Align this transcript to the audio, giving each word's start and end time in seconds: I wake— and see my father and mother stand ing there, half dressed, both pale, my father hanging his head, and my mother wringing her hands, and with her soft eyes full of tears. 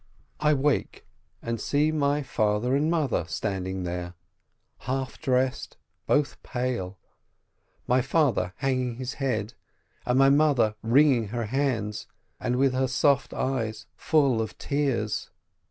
I 0.39 0.55
wake— 0.55 1.05
and 1.43 1.61
see 1.61 1.91
my 1.91 2.23
father 2.23 2.75
and 2.75 2.89
mother 2.89 3.23
stand 3.27 3.67
ing 3.67 3.83
there, 3.83 4.15
half 4.89 5.19
dressed, 5.21 5.77
both 6.07 6.41
pale, 6.41 6.97
my 7.85 8.01
father 8.01 8.53
hanging 8.55 8.95
his 8.95 9.13
head, 9.21 9.53
and 10.03 10.17
my 10.17 10.31
mother 10.31 10.73
wringing 10.81 11.27
her 11.27 11.45
hands, 11.45 12.07
and 12.39 12.55
with 12.55 12.73
her 12.73 12.87
soft 12.87 13.31
eyes 13.31 13.85
full 13.95 14.41
of 14.41 14.57
tears. 14.57 15.29